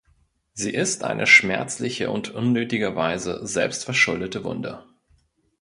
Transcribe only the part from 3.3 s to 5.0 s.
selbstverschuldete Wunde.